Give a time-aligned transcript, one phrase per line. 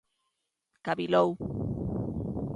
[0.85, 1.29] Cavilou.